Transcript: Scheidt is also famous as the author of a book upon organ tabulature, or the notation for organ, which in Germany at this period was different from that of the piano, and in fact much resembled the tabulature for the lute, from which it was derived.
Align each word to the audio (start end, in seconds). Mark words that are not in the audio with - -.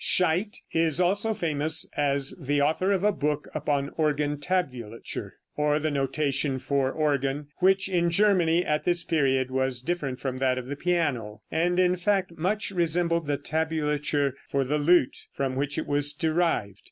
Scheidt 0.03 0.61
is 0.71 0.99
also 0.99 1.35
famous 1.35 1.85
as 1.95 2.31
the 2.39 2.59
author 2.59 2.91
of 2.91 3.03
a 3.03 3.11
book 3.11 3.47
upon 3.53 3.91
organ 3.97 4.37
tabulature, 4.37 5.33
or 5.55 5.77
the 5.77 5.91
notation 5.91 6.57
for 6.57 6.91
organ, 6.91 7.49
which 7.57 7.87
in 7.87 8.09
Germany 8.09 8.65
at 8.65 8.83
this 8.83 9.03
period 9.03 9.51
was 9.51 9.79
different 9.79 10.19
from 10.19 10.39
that 10.39 10.57
of 10.57 10.65
the 10.65 10.75
piano, 10.75 11.43
and 11.51 11.79
in 11.79 11.95
fact 11.97 12.35
much 12.35 12.71
resembled 12.71 13.27
the 13.27 13.37
tabulature 13.37 14.33
for 14.49 14.63
the 14.63 14.79
lute, 14.79 15.27
from 15.33 15.55
which 15.55 15.77
it 15.77 15.85
was 15.85 16.13
derived. 16.13 16.79